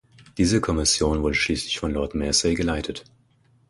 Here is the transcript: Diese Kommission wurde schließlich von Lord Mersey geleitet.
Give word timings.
Diese 0.39 0.61
Kommission 0.61 1.21
wurde 1.21 1.35
schließlich 1.35 1.77
von 1.79 1.91
Lord 1.91 2.15
Mersey 2.15 2.55
geleitet. 2.55 3.05